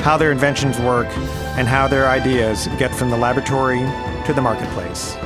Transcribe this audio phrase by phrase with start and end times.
[0.00, 1.08] how their inventions work,
[1.56, 3.80] and how their ideas get from the laboratory
[4.26, 5.16] to the marketplace.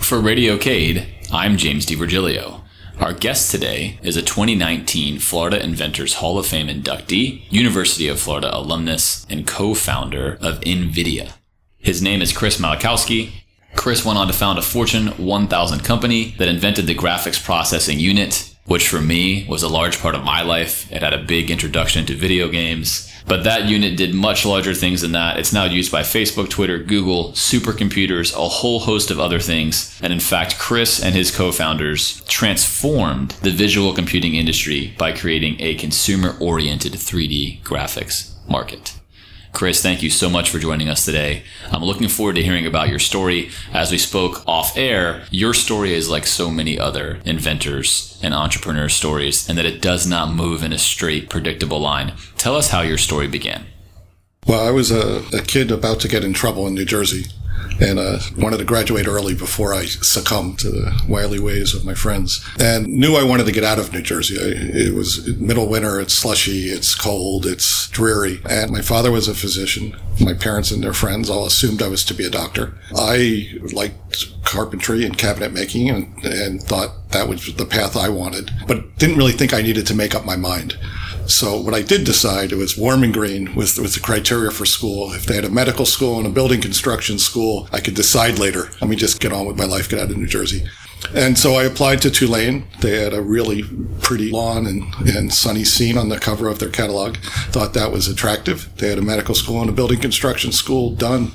[0.00, 2.62] For Radio Cade, I'm James DiVirgilio.
[2.98, 8.50] Our guest today is a 2019 Florida Inventors Hall of Fame inductee, University of Florida
[8.54, 11.32] alumnus, and co-founder of NVIDIA.
[11.78, 13.39] His name is Chris Malachowsky.
[13.74, 18.50] Chris went on to found a Fortune 1000 company that invented the graphics processing unit
[18.70, 20.90] which for me was a large part of my life.
[20.92, 23.10] It had a big introduction to video games.
[23.26, 25.38] But that unit did much larger things than that.
[25.38, 29.98] It's now used by Facebook, Twitter, Google, supercomputers, a whole host of other things.
[30.00, 35.56] And in fact, Chris and his co founders transformed the visual computing industry by creating
[35.58, 38.99] a consumer oriented 3D graphics market.
[39.52, 41.42] Chris, thank you so much for joining us today.
[41.70, 43.50] I'm looking forward to hearing about your story.
[43.72, 48.88] As we spoke off air, your story is like so many other inventors and entrepreneur
[48.88, 52.14] stories, and that it does not move in a straight, predictable line.
[52.36, 53.66] Tell us how your story began.
[54.46, 57.26] Well, I was a, a kid about to get in trouble in New Jersey
[57.80, 61.94] and uh, wanted to graduate early before I succumbed to the wily ways of my
[61.94, 62.44] friends.
[62.58, 64.38] And knew I wanted to get out of New Jersey.
[64.38, 66.00] I, it was middle winter.
[66.00, 66.66] It's slushy.
[66.66, 67.46] It's cold.
[67.46, 68.40] It's dreary.
[68.48, 69.96] And my father was a physician.
[70.20, 72.74] My parents and their friends all assumed I was to be a doctor.
[72.94, 78.50] I liked carpentry and cabinet making and, and thought that was the path I wanted,
[78.66, 80.76] but didn't really think I needed to make up my mind.
[81.30, 84.66] So what I did decide it was Warm and Green was, was the criteria for
[84.66, 85.12] school.
[85.12, 88.68] If they had a medical school and a building construction school, I could decide later.
[88.80, 90.64] Let me just get on with my life, get out of New Jersey.
[91.14, 92.64] And so I applied to Tulane.
[92.80, 93.62] They had a really
[94.00, 97.16] pretty lawn and, and sunny scene on the cover of their catalog.
[97.16, 98.68] Thought that was attractive.
[98.76, 101.30] They had a medical school and a building construction school done.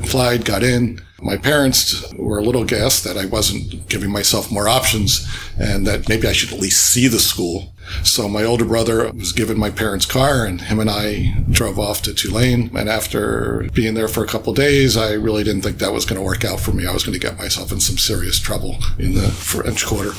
[0.00, 1.00] Applied, got in.
[1.24, 5.26] My parents were a little gassed that I wasn't giving myself more options
[5.58, 7.72] and that maybe I should at least see the school.
[8.02, 12.02] So my older brother was given my parents' car and him and I drove off
[12.02, 12.76] to Tulane.
[12.76, 16.20] And after being there for a couple days, I really didn't think that was going
[16.20, 16.86] to work out for me.
[16.86, 20.12] I was going to get myself in some serious trouble in the French Quarter.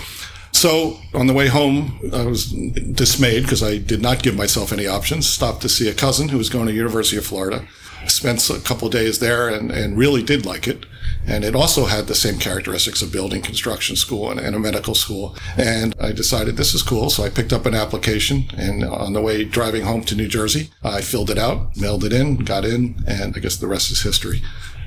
[0.53, 4.87] So on the way home, I was dismayed because I did not give myself any
[4.87, 5.29] options.
[5.29, 7.67] Stopped to see a cousin who was going to University of Florida.
[8.07, 10.85] Spent a couple days there and, and really did like it.
[11.27, 14.95] And it also had the same characteristics of building construction school and, and, a medical
[14.95, 15.35] school.
[15.57, 17.09] And I decided this is cool.
[17.09, 20.69] So I picked up an application and on the way driving home to New Jersey,
[20.83, 24.03] I filled it out, mailed it in, got in, and I guess the rest is
[24.03, 24.41] history.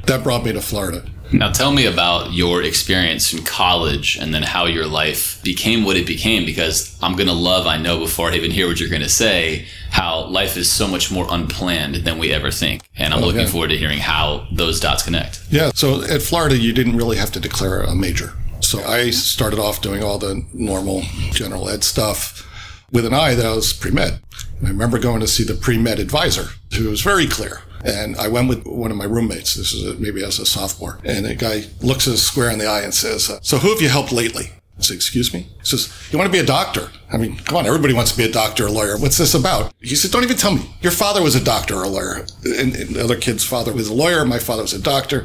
[0.08, 1.04] That brought me to Florida.
[1.32, 5.98] Now, tell me about your experience in college and then how your life became what
[5.98, 6.46] it became.
[6.46, 9.10] Because I'm going to love, I know before I even hear what you're going to
[9.10, 12.84] say, how life is so much more unplanned than we ever think.
[12.96, 15.42] And I'm oh, looking forward to hearing how those dots connect.
[15.50, 15.72] Yeah.
[15.74, 18.32] So at Florida, you didn't really have to declare a major.
[18.60, 21.02] So I started off doing all the normal
[21.32, 22.48] general ed stuff
[22.90, 24.20] with an eye that I was pre med.
[24.64, 26.46] I remember going to see the pre med advisor,
[26.78, 29.55] who was very clear and I went with one of my roommates.
[29.55, 30.99] This is a, maybe as a sophomore.
[31.05, 33.81] And the guy looks us square in the eye and says, uh, so who have
[33.81, 34.50] you helped lately?
[34.78, 35.41] I said, excuse me?
[35.41, 36.91] He says, you want to be a doctor?
[37.12, 38.97] I mean, come on, everybody wants to be a doctor or a lawyer.
[38.97, 39.72] What's this about?
[39.81, 40.71] He said, don't even tell me.
[40.83, 42.27] Your father was a doctor or a lawyer.
[42.44, 44.25] And, and the other kid's father was a lawyer.
[44.25, 45.22] My father was a doctor.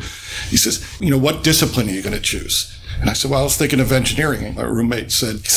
[0.50, 2.76] He says, you know, what discipline are you going to choose?
[3.00, 4.56] And I said, well, I was thinking of engineering.
[4.56, 5.48] My roommate said,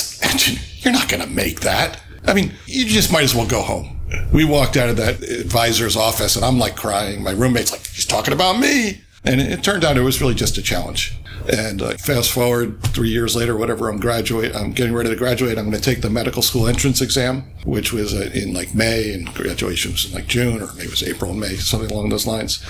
[0.85, 2.01] you're not going to make that.
[2.27, 3.96] I mean, you just might as well go home
[4.33, 7.23] we walked out of that advisor's office and I'm like crying.
[7.23, 9.01] My roommate's like, he's talking about me.
[9.25, 11.17] And it, turned out it was really just a challenge.
[11.53, 14.55] And uh, fast forward three years later, whatever, I'm graduate.
[14.55, 15.59] I'm getting ready to graduate.
[15.59, 19.13] I'm going to take the medical school entrance exam, which was uh, in like May,
[19.13, 22.09] and graduation was in like June, or maybe it was April and May, something along
[22.09, 22.65] those lines.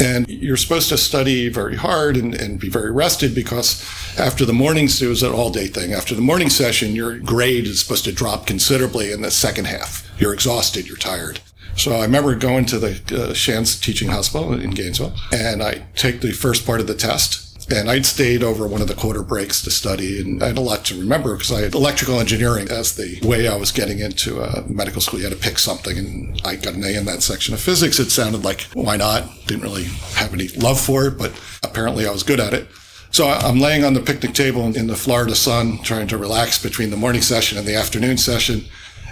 [0.00, 3.84] And you're supposed to study very hard and, and be very rested because
[4.18, 5.92] after the morning, it was an all day thing.
[5.92, 10.08] After the morning session, your grade is supposed to drop considerably in the second half.
[10.18, 11.40] You're exhausted, you're tired.
[11.76, 16.20] So I remember going to the uh, Shands Teaching Hospital in Gainesville and I take
[16.20, 19.62] the first part of the test and I'd stayed over one of the quarter breaks
[19.62, 22.96] to study, and I had a lot to remember because I had electrical engineering as
[22.96, 25.20] the way I was getting into uh, medical school.
[25.20, 27.98] You had to pick something, and I got an A in that section of physics.
[27.98, 29.24] It sounded like, why not?
[29.46, 29.84] Didn't really
[30.14, 31.32] have any love for it, but
[31.62, 32.68] apparently I was good at it.
[33.10, 36.90] So I'm laying on the picnic table in the Florida sun, trying to relax between
[36.90, 38.66] the morning session and the afternoon session.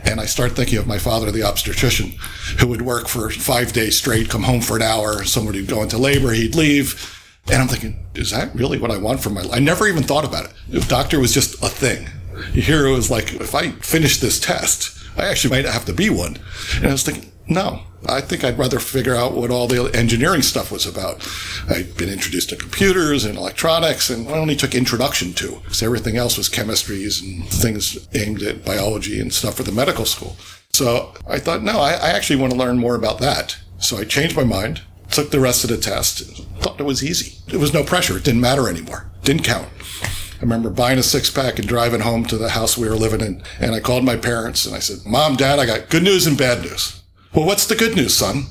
[0.05, 2.13] And I start thinking of my father, the obstetrician,
[2.61, 5.83] who would work for five days straight, come home for an hour, somebody would go
[5.83, 7.13] into labor, he'd leave.
[7.49, 9.55] And I'm thinking, is that really what I want for my life?
[9.55, 10.89] I never even thought about it.
[10.89, 12.09] Doctor was just a thing.
[12.53, 16.11] Here it was like, if I finish this test, I actually might have to be
[16.11, 16.39] one.
[16.77, 20.43] And I was thinking, no, I think I'd rather figure out what all the engineering
[20.43, 21.27] stuff was about.
[21.71, 26.17] I'd been introduced to computers and electronics, and I only took introduction to, because everything
[26.17, 30.37] else was chemistries and things aimed at biology and stuff for the medical school.
[30.73, 33.57] So I thought, no, I, I actually want to learn more about that.
[33.79, 34.83] So I changed my mind,
[35.17, 36.21] took the rest of the test,
[36.61, 37.39] thought it was easy.
[37.53, 38.19] It was no pressure.
[38.19, 39.11] It didn't matter anymore.
[39.23, 39.67] Didn't count.
[40.03, 43.23] I remember buying a six pack and driving home to the house we were living
[43.23, 43.43] in.
[43.59, 46.37] And I called my parents and I said, Mom, Dad, I got good news and
[46.37, 47.03] bad news.
[47.35, 48.45] Well, what's the good news, son?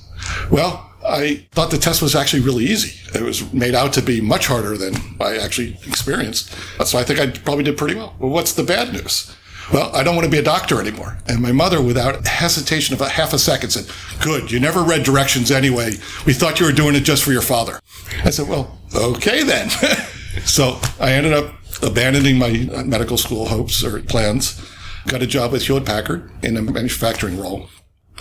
[0.49, 2.99] Well, I thought the test was actually really easy.
[3.13, 6.49] It was made out to be much harder than I actually experienced.
[6.83, 8.15] So I think I probably did pretty well.
[8.17, 9.31] Well, what's the bad news?
[9.73, 11.17] Well, I don't want to be a doctor anymore.
[11.27, 13.89] And my mother, without hesitation of a half a second, said,
[14.21, 15.95] Good, you never read directions anyway.
[16.25, 17.79] We thought you were doing it just for your father.
[18.23, 19.69] I said, Well, okay then.
[20.45, 24.61] so I ended up abandoning my uh, medical school hopes or plans,
[25.07, 27.69] got a job with Hewlett Packard in a manufacturing role.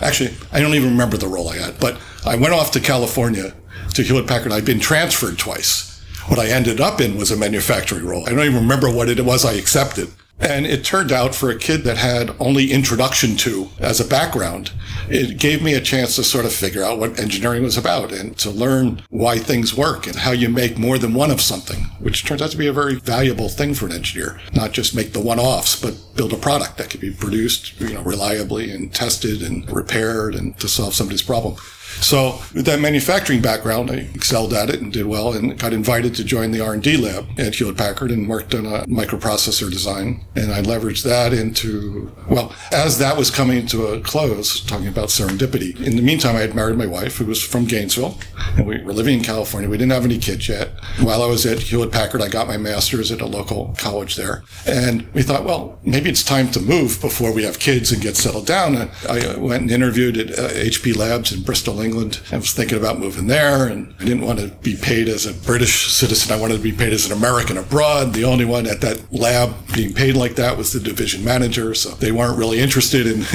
[0.01, 3.53] Actually, I don't even remember the role I had, but I went off to California
[3.93, 4.51] to Hewlett Packard.
[4.51, 6.01] I'd been transferred twice.
[6.27, 8.25] What I ended up in was a manufacturing role.
[8.27, 10.09] I don't even remember what it was I accepted.
[10.39, 14.71] And it turned out for a kid that had only introduction to as a background,
[15.09, 18.37] it gave me a chance to sort of figure out what engineering was about and
[18.39, 22.25] to learn why things work and how you make more than one of something, which
[22.25, 24.41] turns out to be a very valuable thing for an engineer.
[24.53, 27.93] Not just make the one offs, but build a product that can be produced, you
[27.93, 31.55] know, reliably and tested and repaired and to solve somebody's problem.
[32.01, 36.15] So with that manufacturing background, I excelled at it and did well and got invited
[36.15, 40.23] to join the R&D lab at Hewlett Packard and worked on a microprocessor design.
[40.35, 45.09] And I leveraged that into, well, as that was coming to a close, talking about
[45.09, 45.79] serendipity.
[45.81, 48.17] In the meantime, I had married my wife who was from Gainesville
[48.57, 49.69] and we were living in California.
[49.69, 50.69] We didn't have any kids yet.
[51.01, 54.43] While I was at Hewlett Packard, I got my master's at a local college there.
[54.65, 58.15] And we thought, well, maybe it's time to move before we have kids and get
[58.15, 58.75] settled down.
[58.75, 62.21] And I went and interviewed at HP uh, Labs in Bristol, England.
[62.31, 65.33] I was thinking about moving there and I didn't want to be paid as a
[65.33, 66.35] British citizen.
[66.35, 68.13] I wanted to be paid as an American abroad.
[68.13, 71.73] The only one at that lab being paid like that was the division manager.
[71.73, 73.25] So they weren't really interested in,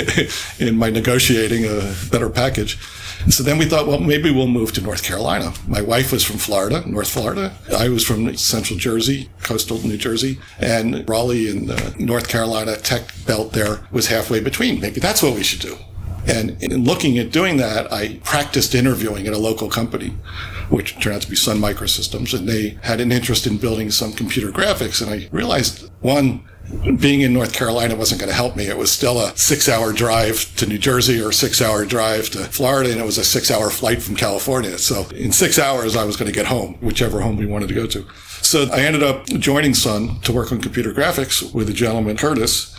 [0.66, 2.78] in my negotiating a better package.
[3.22, 5.52] And so then we thought, well, maybe we'll move to North Carolina.
[5.66, 7.54] My wife was from Florida, North Florida.
[7.76, 12.76] I was from central Jersey, coastal New Jersey, and Raleigh in the uh, North Carolina
[12.76, 14.80] tech belt there was halfway between.
[14.80, 15.76] Maybe that's what we should do.
[16.26, 20.10] And in looking at doing that, I practiced interviewing at a local company,
[20.68, 22.38] which turned out to be Sun Microsystems.
[22.38, 25.00] And they had an interest in building some computer graphics.
[25.02, 26.44] And I realized, one,
[26.98, 28.66] being in North Carolina wasn't going to help me.
[28.66, 32.38] It was still a six hour drive to New Jersey or six hour drive to
[32.44, 34.78] Florida, and it was a six hour flight from California.
[34.78, 37.74] So in six hours, I was going to get home, whichever home we wanted to
[37.74, 38.06] go to.
[38.42, 42.76] So I ended up joining Sun to work on computer graphics with a gentleman, Curtis.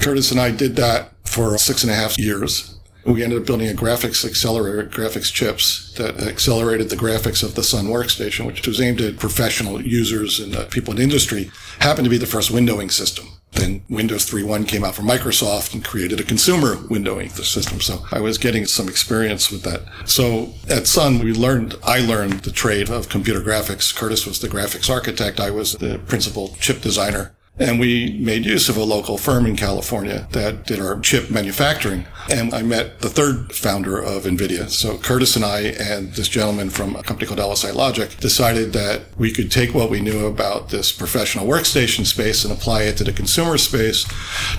[0.00, 2.78] Curtis and I did that for six and a half years.
[3.04, 7.62] We ended up building a graphics accelerator, graphics chips that accelerated the graphics of the
[7.62, 11.50] Sun workstation, which was aimed at professional users and uh, people in industry.
[11.80, 13.26] Happened to be the first windowing system.
[13.52, 17.80] Then Windows 3.1 came out from Microsoft and created a consumer windowing system.
[17.80, 19.82] So I was getting some experience with that.
[20.08, 23.94] So at Sun, we learned, I learned the trade of computer graphics.
[23.94, 25.38] Curtis was the graphics architect.
[25.38, 27.34] I was the principal chip designer.
[27.58, 32.06] And we made use of a local firm in California that did our chip manufacturing.
[32.30, 34.70] And I met the third founder of NVIDIA.
[34.70, 39.02] So Curtis and I and this gentleman from a company called LSI Logic decided that
[39.18, 43.04] we could take what we knew about this professional workstation space and apply it to
[43.04, 44.06] the consumer space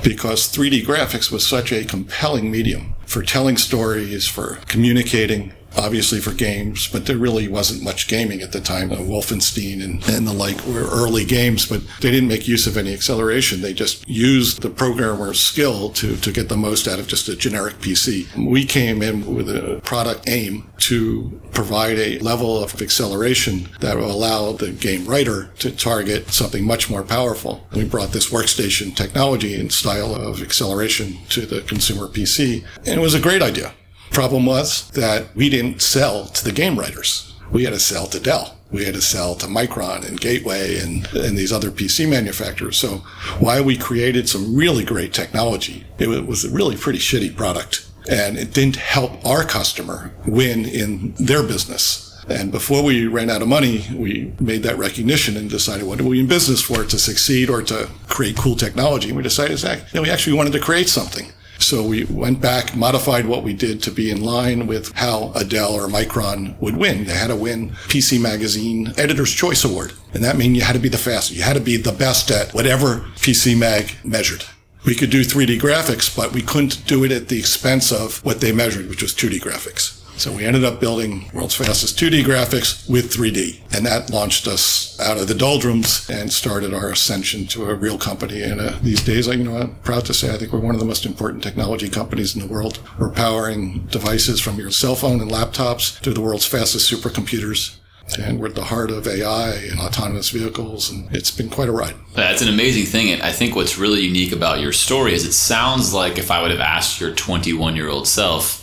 [0.03, 6.33] because 3D graphics was such a compelling medium for telling stories, for communicating obviously for
[6.33, 8.91] games, but there really wasn't much gaming at the time.
[8.91, 12.77] Uh, Wolfenstein and, and the like were early games, but they didn't make use of
[12.77, 13.61] any acceleration.
[13.61, 17.35] They just used the programmer's skill to, to get the most out of just a
[17.35, 18.27] generic PC.
[18.35, 24.11] We came in with a product aim to provide a level of acceleration that will
[24.11, 27.67] allow the game writer to target something much more powerful.
[27.73, 33.01] We brought this workstation technology and style of acceleration to the consumer PC, and it
[33.01, 33.73] was a great idea.
[34.13, 37.33] Problem was that we didn't sell to the game writers.
[37.51, 38.55] We had to sell to Dell.
[38.71, 42.77] We had to sell to Micron and Gateway and, and these other PC manufacturers.
[42.77, 42.97] So
[43.39, 47.89] while we created some really great technology, it was a really pretty shitty product.
[48.07, 52.23] And it didn't help our customer win in their business.
[52.29, 56.03] And before we ran out of money, we made that recognition and decided what are
[56.05, 59.07] we in business for to succeed or to create cool technology.
[59.07, 61.31] And we decided, Zach, you know, we actually wanted to create something.
[61.59, 65.45] So we went back, modified what we did to be in line with how a
[65.45, 67.05] Dell or Micron would win.
[67.05, 69.93] They had to win PC Magazine Editor's Choice Award.
[70.13, 71.37] And that means you had to be the fastest.
[71.37, 74.43] You had to be the best at whatever PC Mag measured.
[74.85, 78.41] We could do 3D graphics, but we couldn't do it at the expense of what
[78.41, 80.02] they measured, which was 2D graphics.
[80.17, 83.75] So we ended up building world's fastest 2D graphics with 3D.
[83.75, 87.97] And that launched us out of the doldrums and started our ascension to a real
[87.97, 88.41] company.
[88.41, 90.79] And uh, these days, you know, I'm proud to say I think we're one of
[90.79, 92.79] the most important technology companies in the world.
[92.99, 97.77] We're powering devices from your cell phone and laptops to the world's fastest supercomputers.
[98.19, 101.71] And we're at the heart of AI and autonomous vehicles, and it's been quite a
[101.71, 101.95] ride.
[102.13, 103.09] That's an amazing thing.
[103.11, 106.41] And I think what's really unique about your story is it sounds like if I
[106.41, 108.62] would have asked your 21 year old self,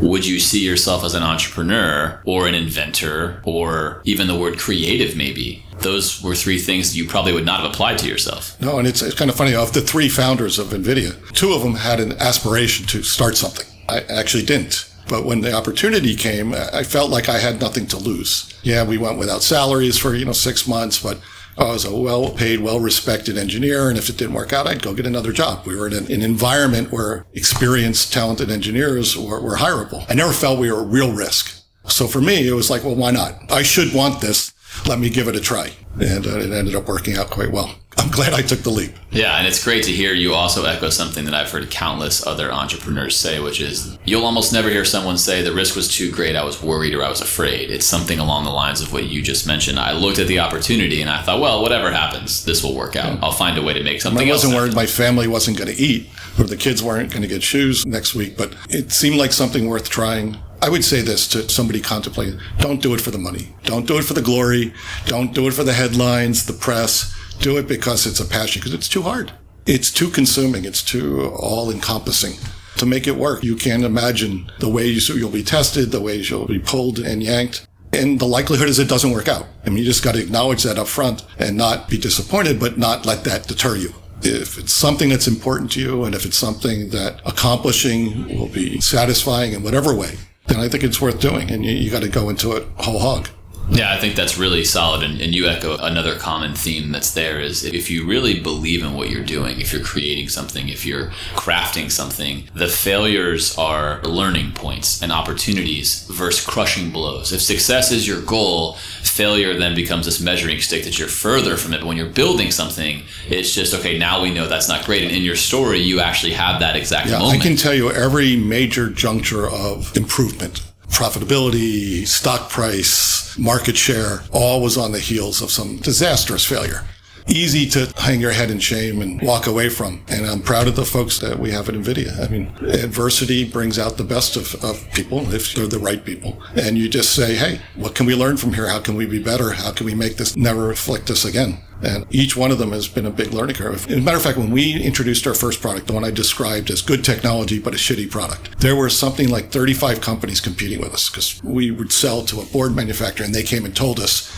[0.00, 5.16] would you see yourself as an entrepreneur or an inventor or even the word creative
[5.16, 5.64] maybe?
[5.78, 8.60] Those were three things you probably would not have applied to yourself.
[8.60, 11.62] No and it's, it's kind of funny of the three founders of nvidia two of
[11.62, 13.66] them had an aspiration to start something.
[13.88, 14.90] I actually didn't.
[15.08, 18.52] But when the opportunity came, I felt like I had nothing to lose.
[18.64, 21.20] Yeah, we went without salaries for, you know, six months, but
[21.58, 23.88] Oh, I was a well paid, well respected engineer.
[23.88, 25.66] And if it didn't work out, I'd go get another job.
[25.66, 30.04] We were in an, an environment where experienced, talented engineers were, were hireable.
[30.08, 31.62] I never felt we were a real risk.
[31.88, 33.50] So for me, it was like, well, why not?
[33.50, 34.52] I should want this.
[34.88, 35.72] Let me give it a try.
[36.00, 37.74] And uh, it ended up working out quite well.
[37.98, 38.92] I'm glad I took the leap.
[39.10, 42.52] Yeah, and it's great to hear you also echo something that I've heard countless other
[42.52, 46.36] entrepreneurs say, which is you'll almost never hear someone say the risk was too great,
[46.36, 47.70] I was worried or I was afraid.
[47.70, 49.78] It's something along the lines of what you just mentioned.
[49.78, 53.14] I looked at the opportunity and I thought, well, whatever happens, this will work out.
[53.14, 53.20] Yeah.
[53.22, 55.82] I'll find a way to make something I wasn't worried my family wasn't going to
[55.82, 59.32] eat or the kids weren't going to get shoes next week, but it seemed like
[59.32, 60.36] something worth trying.
[60.62, 63.54] I would say this to somebody contemplating don't do it for the money.
[63.64, 64.72] Don't do it for the glory.
[65.04, 68.74] Don't do it for the headlines, the press do it because it's a passion, because
[68.74, 69.32] it's too hard.
[69.66, 70.64] It's too consuming.
[70.64, 72.34] It's too all encompassing.
[72.78, 76.46] To make it work, you can't imagine the ways you'll be tested, the ways you'll
[76.46, 77.66] be pulled and yanked.
[77.92, 79.46] And the likelihood is it doesn't work out.
[79.64, 82.78] I mean, you just got to acknowledge that up front and not be disappointed, but
[82.78, 83.94] not let that deter you.
[84.22, 88.80] If it's something that's important to you and if it's something that accomplishing will be
[88.80, 90.16] satisfying in whatever way,
[90.48, 91.50] then I think it's worth doing.
[91.50, 93.28] And you, you got to go into it whole hog.
[93.68, 95.02] Yeah, I think that's really solid.
[95.02, 98.94] And, and, you echo another common theme that's there is if you really believe in
[98.94, 104.52] what you're doing, if you're creating something, if you're crafting something, the failures are learning
[104.52, 107.32] points and opportunities versus crushing blows.
[107.32, 111.74] If success is your goal, failure then becomes this measuring stick that you're further from
[111.74, 111.80] it.
[111.80, 115.02] But when you're building something, it's just, okay, now we know that's not great.
[115.02, 117.40] And in your story, you actually have that exact yeah, moment.
[117.40, 124.62] I can tell you every major juncture of improvement profitability, stock price, market share, all
[124.62, 126.82] was on the heels of some disastrous failure.
[127.28, 130.02] Easy to hang your head in shame and walk away from.
[130.08, 132.24] And I'm proud of the folks that we have at NVIDIA.
[132.24, 136.40] I mean, adversity brings out the best of, of people if they're the right people.
[136.54, 138.68] And you just say, hey, what can we learn from here?
[138.68, 139.52] How can we be better?
[139.52, 141.58] How can we make this never afflict us again?
[141.82, 143.86] And each one of them has been a big learning curve.
[143.90, 146.70] As a matter of fact, when we introduced our first product, the one I described
[146.70, 150.94] as good technology, but a shitty product, there were something like 35 companies competing with
[150.94, 154.32] us because we would sell to a board manufacturer and they came and told us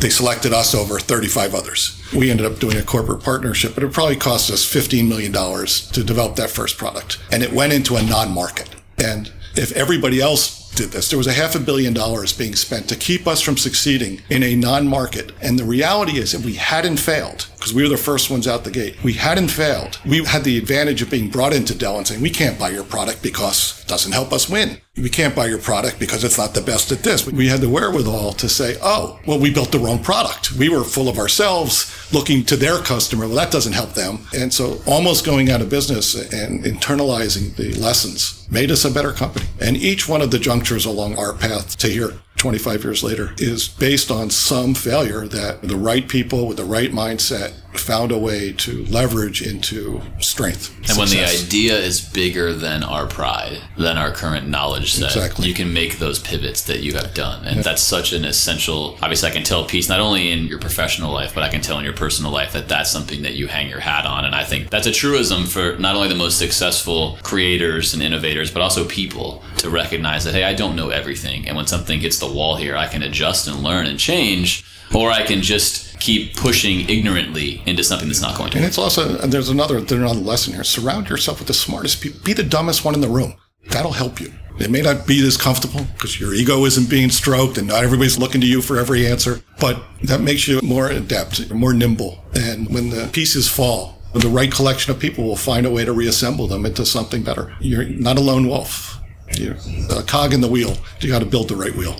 [0.00, 2.02] they selected us over 35 others.
[2.14, 6.04] We ended up doing a corporate partnership, but it probably cost us $15 million to
[6.04, 7.18] develop that first product.
[7.30, 8.70] And it went into a non market.
[8.98, 11.10] And if everybody else did this.
[11.10, 14.42] There was a half a billion dollars being spent to keep us from succeeding in
[14.42, 15.32] a non-market.
[15.42, 18.64] And the reality is if we hadn't failed, because we were the first ones out
[18.64, 20.00] the gate, we hadn't failed.
[20.06, 22.84] We had the advantage of being brought into Dell and saying, we can't buy your
[22.84, 24.80] product because it doesn't help us win.
[24.96, 27.26] We can't buy your product because it's not the best at this.
[27.26, 30.52] We had the wherewithal to say, oh, well, we built the wrong product.
[30.52, 33.26] We were full of ourselves looking to their customer.
[33.26, 34.20] Well, that doesn't help them.
[34.34, 39.12] And so almost going out of business and internalizing the lessons made us a better
[39.12, 39.46] company.
[39.60, 43.68] And each one of the junctures along our path to here 25 years later is
[43.68, 48.52] based on some failure that the right people with the right mindset found a way
[48.52, 50.76] to leverage into strength.
[50.78, 50.98] And success.
[50.98, 55.48] when the idea is bigger than our pride, than our current knowledge set, exactly.
[55.48, 57.46] you can make those pivots that you have done.
[57.46, 57.62] And yeah.
[57.62, 61.34] that's such an essential, obviously, I can tell piece not only in your professional life,
[61.34, 63.80] but I can tell in your personal life that that's something that you hang your
[63.80, 64.24] hat on.
[64.24, 68.50] And I think that's a truism for not only the most successful creators and innovators,
[68.50, 71.46] but also people to recognize that, hey, I don't know everything.
[71.46, 75.10] And when something gets the wall here, I can adjust and learn and change, or
[75.10, 78.56] I can just keep pushing ignorantly into something that's not going to.
[78.56, 80.64] And it's also there's another there's another lesson here.
[80.64, 82.20] Surround yourself with the smartest people.
[82.24, 83.34] Be the dumbest one in the room.
[83.68, 84.32] That'll help you.
[84.58, 88.18] It may not be as comfortable because your ego isn't being stroked and not everybody's
[88.18, 92.22] looking to you for every answer, but that makes you more adept, more nimble.
[92.34, 95.92] And when the pieces fall, The right collection of people will find a way to
[95.92, 97.54] reassemble them into something better.
[97.60, 99.00] You're not a lone wolf.
[99.38, 99.56] You're
[99.88, 100.76] a cog in the wheel.
[100.98, 101.96] You got to build the right wheel.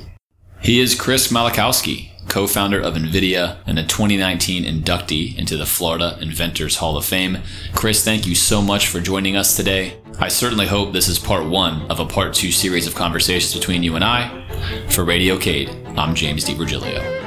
[0.62, 6.18] He is Chris Malachowsky, co founder of NVIDIA and a 2019 inductee into the Florida
[6.20, 7.38] Inventors Hall of Fame.
[7.74, 9.96] Chris, thank you so much for joining us today.
[10.18, 13.82] I certainly hope this is part one of a part two series of conversations between
[13.82, 14.44] you and I.
[14.90, 17.18] For Radio Cade, I'm James DiVirgilio.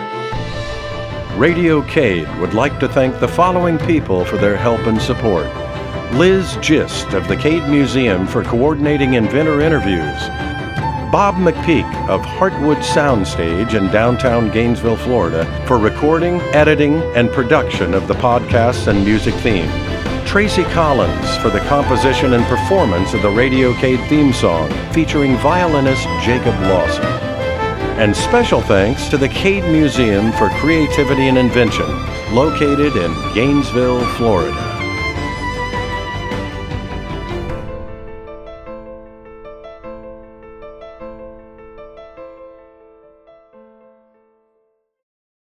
[1.36, 5.48] Radio Cade would like to thank the following people for their help and support.
[6.14, 10.53] Liz Gist of the Cade Museum for coordinating inventor interviews.
[11.14, 18.08] Bob McPeak of Heartwood Soundstage in downtown Gainesville, Florida for recording, editing, and production of
[18.08, 19.70] the podcasts and music theme.
[20.26, 26.08] Tracy Collins for the composition and performance of the Radio Cade theme song featuring violinist
[26.24, 27.06] Jacob Lawson.
[28.00, 31.86] And special thanks to the Cade Museum for Creativity and Invention,
[32.34, 34.83] located in Gainesville, Florida.